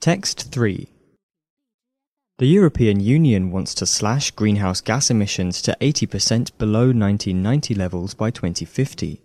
Text 0.00 0.50
3 0.50 0.88
The 2.38 2.46
European 2.46 3.00
Union 3.00 3.50
wants 3.50 3.74
to 3.74 3.84
slash 3.84 4.30
greenhouse 4.30 4.80
gas 4.80 5.10
emissions 5.10 5.60
to 5.60 5.76
80% 5.78 6.56
below 6.56 6.86
1990 6.86 7.74
levels 7.74 8.14
by 8.14 8.30
2050. 8.30 9.20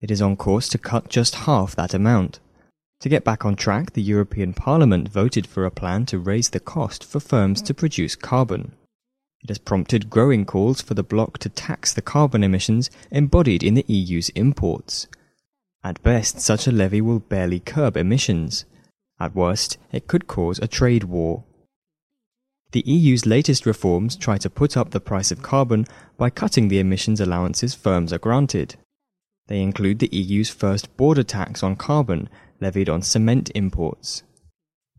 It 0.00 0.12
is 0.12 0.22
on 0.22 0.36
course 0.36 0.68
to 0.68 0.78
cut 0.78 1.08
just 1.08 1.34
half 1.34 1.74
that 1.74 1.94
amount. 1.94 2.38
To 3.00 3.08
get 3.08 3.24
back 3.24 3.44
on 3.44 3.56
track, 3.56 3.94
the 3.94 4.02
European 4.02 4.52
Parliament 4.54 5.08
voted 5.08 5.48
for 5.48 5.66
a 5.66 5.72
plan 5.72 6.06
to 6.06 6.20
raise 6.20 6.50
the 6.50 6.60
cost 6.60 7.02
for 7.02 7.18
firms 7.18 7.60
to 7.62 7.74
produce 7.74 8.14
carbon. 8.14 8.70
It 9.42 9.48
has 9.48 9.58
prompted 9.58 10.10
growing 10.10 10.44
calls 10.44 10.80
for 10.80 10.94
the 10.94 11.02
bloc 11.02 11.38
to 11.38 11.48
tax 11.48 11.92
the 11.92 12.02
carbon 12.02 12.44
emissions 12.44 12.88
embodied 13.10 13.64
in 13.64 13.74
the 13.74 13.84
EU's 13.88 14.28
imports. 14.36 15.08
At 15.82 16.00
best, 16.04 16.38
such 16.38 16.68
a 16.68 16.72
levy 16.72 17.00
will 17.00 17.18
barely 17.18 17.58
curb 17.58 17.96
emissions. 17.96 18.64
At 19.20 19.34
worst, 19.34 19.78
it 19.92 20.06
could 20.06 20.26
cause 20.26 20.58
a 20.58 20.66
trade 20.66 21.04
war. 21.04 21.44
The 22.72 22.82
EU's 22.86 23.24
latest 23.24 23.66
reforms 23.66 24.16
try 24.16 24.36
to 24.38 24.50
put 24.50 24.76
up 24.76 24.90
the 24.90 25.00
price 25.00 25.30
of 25.30 25.42
carbon 25.42 25.86
by 26.16 26.30
cutting 26.30 26.68
the 26.68 26.80
emissions 26.80 27.20
allowances 27.20 27.74
firms 27.74 28.12
are 28.12 28.18
granted. 28.18 28.74
They 29.46 29.60
include 29.62 30.00
the 30.00 30.14
EU's 30.14 30.50
first 30.50 30.96
border 30.96 31.22
tax 31.22 31.62
on 31.62 31.76
carbon 31.76 32.28
levied 32.60 32.88
on 32.88 33.02
cement 33.02 33.50
imports. 33.54 34.22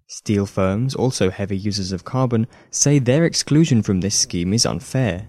Steel 0.08 0.46
firms, 0.46 0.94
also 0.94 1.32
heavy 1.32 1.58
users 1.58 1.92
of 1.92 2.06
carbon, 2.06 2.48
say 2.70 3.00
their 3.00 3.26
exclusion 3.26 3.82
from 3.82 4.02
this 4.02 4.16
scheme 4.16 4.54
is 4.54 4.66
unfair. 4.66 5.28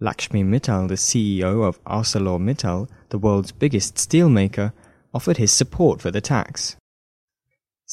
Lakshmi 0.00 0.42
Mittal, 0.42 0.88
the 0.88 0.94
CEO 0.94 1.62
of 1.64 1.82
ArcelorMittal, 1.84 2.88
the 3.10 3.18
world's 3.18 3.52
biggest 3.52 3.96
steelmaker, 3.96 4.72
offered 5.14 5.36
his 5.36 5.52
support 5.52 6.00
for 6.00 6.10
the 6.10 6.20
tax. 6.20 6.76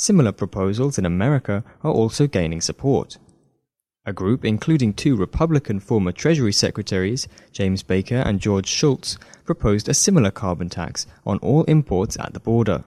Similar 0.01 0.31
proposals 0.31 0.97
in 0.97 1.05
America 1.05 1.61
are 1.83 1.91
also 1.91 2.25
gaining 2.25 2.61
support. 2.61 3.17
A 4.05 4.13
group 4.13 4.45
including 4.45 4.93
two 4.93 5.17
Republican 5.17 5.81
former 5.81 6.13
Treasury 6.13 6.53
Secretaries, 6.53 7.27
James 7.51 7.83
Baker 7.83 8.15
and 8.15 8.39
George 8.39 8.67
Shultz, 8.69 9.17
proposed 9.43 9.89
a 9.89 9.93
similar 9.93 10.31
carbon 10.31 10.69
tax 10.69 11.05
on 11.25 11.37
all 11.39 11.65
imports 11.65 12.17
at 12.17 12.33
the 12.33 12.39
border. 12.39 12.85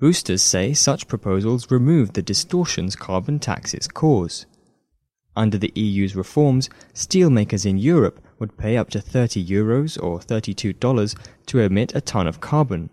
Boosters 0.00 0.40
say 0.40 0.72
such 0.72 1.06
proposals 1.06 1.70
remove 1.70 2.14
the 2.14 2.22
distortions 2.22 2.96
carbon 2.96 3.38
taxes 3.38 3.86
cause. 3.88 4.46
Under 5.36 5.58
the 5.58 5.72
EU's 5.74 6.16
reforms, 6.16 6.70
steelmakers 6.94 7.66
in 7.66 7.76
Europe 7.76 8.24
would 8.38 8.56
pay 8.56 8.78
up 8.78 8.88
to 8.88 9.02
30 9.02 9.46
euros 9.46 10.02
or 10.02 10.18
$32 10.18 11.14
to 11.44 11.58
emit 11.58 11.94
a 11.94 12.00
ton 12.00 12.26
of 12.26 12.40
carbon, 12.40 12.88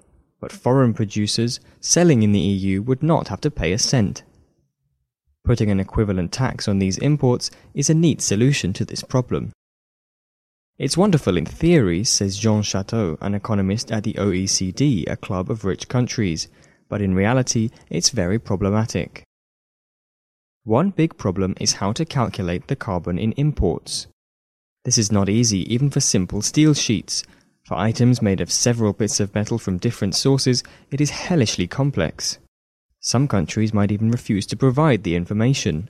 but 0.45 0.51
foreign 0.51 0.93
producers 0.93 1.59
selling 1.79 2.21
in 2.21 2.31
the 2.31 2.39
EU 2.39 2.79
would 2.79 3.01
not 3.01 3.29
have 3.29 3.41
to 3.41 3.49
pay 3.49 3.71
a 3.71 3.79
cent. 3.79 4.21
Putting 5.43 5.71
an 5.71 5.79
equivalent 5.79 6.31
tax 6.31 6.67
on 6.67 6.77
these 6.77 6.99
imports 6.99 7.49
is 7.73 7.89
a 7.89 7.95
neat 7.95 8.21
solution 8.21 8.71
to 8.71 8.85
this 8.85 9.01
problem. 9.01 9.51
It's 10.77 10.95
wonderful 10.95 11.35
in 11.35 11.47
theory, 11.47 12.03
says 12.03 12.37
Jean 12.37 12.61
Chateau, 12.61 13.17
an 13.21 13.33
economist 13.33 13.91
at 13.91 14.03
the 14.03 14.13
OECD, 14.13 15.09
a 15.09 15.17
club 15.17 15.49
of 15.49 15.65
rich 15.65 15.87
countries, 15.87 16.47
but 16.89 17.01
in 17.01 17.15
reality, 17.15 17.71
it's 17.89 18.11
very 18.11 18.37
problematic. 18.37 19.23
One 20.63 20.91
big 20.91 21.17
problem 21.17 21.55
is 21.59 21.81
how 21.81 21.91
to 21.93 22.05
calculate 22.05 22.67
the 22.67 22.75
carbon 22.75 23.17
in 23.17 23.31
imports. 23.31 24.05
This 24.83 24.99
is 24.99 25.11
not 25.11 25.27
easy 25.27 25.73
even 25.73 25.89
for 25.89 26.01
simple 26.01 26.43
steel 26.43 26.75
sheets. 26.75 27.23
For 27.65 27.75
items 27.75 28.21
made 28.21 28.41
of 28.41 28.51
several 28.51 28.93
bits 28.93 29.19
of 29.19 29.33
metal 29.33 29.57
from 29.57 29.79
different 29.79 30.13
sources, 30.13 30.63
it 30.91 31.01
is 31.01 31.09
hellishly 31.09 31.65
complex. 31.65 32.37
Some 32.99 33.27
countries 33.27 33.73
might 33.73 33.91
even 33.91 34.11
refuse 34.11 34.45
to 34.47 34.55
provide 34.55 35.03
the 35.03 35.15
information. 35.15 35.89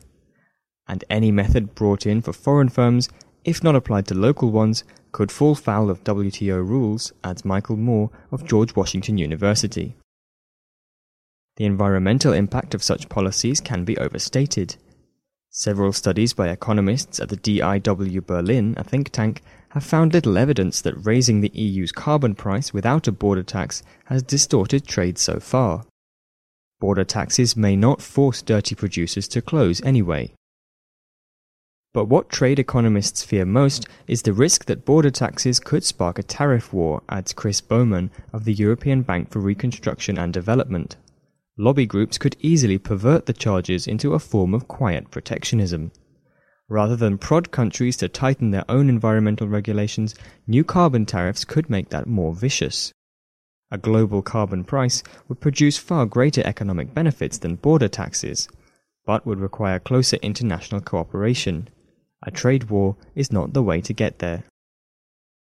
And 0.87 1.03
any 1.09 1.31
method 1.31 1.75
brought 1.75 2.05
in 2.05 2.21
for 2.21 2.31
foreign 2.31 2.69
firms, 2.69 3.09
if 3.43 3.61
not 3.61 3.75
applied 3.75 4.08
to 4.08 4.14
local 4.15 4.52
ones, 4.52 4.85
could 5.11 5.31
fall 5.31 5.53
foul 5.53 5.89
of 5.89 6.03
WTO 6.05 6.65
rules, 6.65 7.11
adds 7.25 7.43
Michael 7.43 7.77
Moore 7.77 8.09
of 8.31 8.45
George 8.45 8.75
Washington 8.75 9.17
University. 9.17 9.97
The 11.58 11.65
environmental 11.65 12.31
impact 12.31 12.73
of 12.73 12.83
such 12.83 13.09
policies 13.09 13.59
can 13.59 13.83
be 13.83 13.97
overstated. 13.97 14.77
Several 15.58 15.93
studies 15.93 16.33
by 16.33 16.49
economists 16.49 17.17
at 17.21 17.30
the 17.30 17.38
DIW 17.38 18.26
Berlin, 18.26 18.73
a 18.76 18.83
think 18.83 19.10
tank, 19.11 19.42
have 19.70 19.86
found 19.86 20.11
little 20.11 20.38
evidence 20.38 20.82
that 20.82 21.05
raising 21.05 21.39
the 21.39 21.49
EU's 21.54 21.93
carbon 21.93 22.36
price 22.36 22.73
without 22.73 23.08
a 23.08 23.14
border 23.14 23.42
tax 23.42 23.82
has 24.08 24.21
distorted 24.21 24.86
trade 24.86 25.17
so 25.17 25.39
far. 25.39 25.86
Border 26.82 27.05
taxes 27.05 27.55
may 27.55 27.77
not 27.77 28.02
force 28.02 28.42
dirty 28.42 28.76
producers 28.76 29.30
to 29.30 29.42
close 29.42 29.82
anyway. 29.86 30.33
But 31.94 32.10
what 32.10 32.27
trade 32.27 32.60
economists 32.60 33.23
fear 33.23 33.45
most 33.45 33.88
is 34.08 34.23
the 34.23 34.33
risk 34.33 34.65
that 34.65 34.83
border 34.83 35.10
taxes 35.10 35.61
could 35.61 35.86
spark 35.86 36.20
a 36.20 36.23
tariff 36.23 36.73
war, 36.73 37.02
adds 37.08 37.32
Chris 37.32 37.61
Bowman 37.61 38.11
of 38.33 38.44
the 38.44 38.54
European 38.54 39.04
Bank 39.04 39.32
for 39.32 39.39
Reconstruction 39.39 40.17
and 40.17 40.33
Development 40.33 40.98
lobby 41.58 41.86
groups 41.86 42.17
could 42.17 42.36
easily 42.39 42.77
pervert 42.77 43.26
the 43.26 43.33
charges 43.33 43.88
into 43.88 44.14
a 44.14 44.20
form 44.20 44.54
of 44.54 44.67
quiet 44.67 45.10
protectionism. 45.10 45.92
Rather 46.67 46.95
than 46.95 47.17
prod 47.17 47.52
countries 47.52 47.95
to 47.98 48.10
tighten 48.10 48.52
their 48.52 48.66
own 48.70 48.89
environmental 48.89 49.48
regulations, 49.48 50.15
new 50.48 50.64
carbon 50.64 51.05
tariffs 51.05 51.45
could 51.45 51.70
make 51.70 51.89
that 51.89 52.08
more 52.08 52.33
vicious. 52.33 52.92
A 53.71 53.77
global 53.77 54.21
carbon 54.21 54.64
price 54.64 55.04
would 55.27 55.39
produce 55.39 55.77
far 55.77 56.05
greater 56.05 56.42
economic 56.45 56.94
benefits 56.94 57.38
than 57.38 57.55
border 57.55 57.88
taxes, 57.88 58.48
but 59.05 59.26
would 59.26 59.39
require 59.39 59.80
closer 59.80 60.17
international 60.17 60.82
cooperation. 60.82 61.67
A 62.23 62.32
trade 62.32 62.70
war 62.70 62.95
is 63.15 63.32
not 63.32 63.54
the 63.54 63.64
way 63.64 63.82
to 63.82 63.94
get 63.94 64.20
there. 64.20 64.44